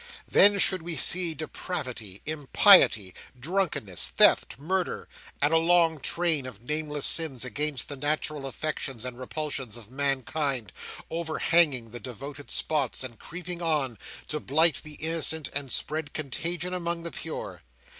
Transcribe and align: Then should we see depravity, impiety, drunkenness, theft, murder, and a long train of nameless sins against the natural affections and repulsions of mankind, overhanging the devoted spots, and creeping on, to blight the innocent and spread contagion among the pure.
Then 0.27 0.57
should 0.57 0.81
we 0.81 0.95
see 0.95 1.35
depravity, 1.35 2.23
impiety, 2.25 3.13
drunkenness, 3.39 4.09
theft, 4.09 4.57
murder, 4.57 5.07
and 5.39 5.53
a 5.53 5.57
long 5.59 5.99
train 5.99 6.47
of 6.47 6.63
nameless 6.63 7.05
sins 7.05 7.45
against 7.45 7.87
the 7.87 7.95
natural 7.95 8.47
affections 8.47 9.05
and 9.05 9.19
repulsions 9.19 9.77
of 9.77 9.91
mankind, 9.91 10.73
overhanging 11.11 11.91
the 11.91 11.99
devoted 11.99 12.49
spots, 12.49 13.03
and 13.03 13.19
creeping 13.19 13.61
on, 13.61 13.99
to 14.27 14.39
blight 14.39 14.81
the 14.83 14.95
innocent 14.95 15.49
and 15.53 15.71
spread 15.71 16.13
contagion 16.13 16.73
among 16.73 17.03
the 17.03 17.11
pure. 17.11 17.61